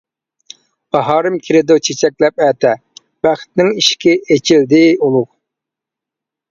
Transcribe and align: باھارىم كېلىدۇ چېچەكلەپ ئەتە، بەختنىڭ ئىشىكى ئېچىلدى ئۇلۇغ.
باھارىم 0.95 1.37
كېلىدۇ 1.49 1.77
چېچەكلەپ 1.89 2.43
ئەتە، 2.47 2.73
بەختنىڭ 3.27 3.71
ئىشىكى 3.83 4.19
ئېچىلدى 4.37 4.85
ئۇلۇغ. 4.99 5.29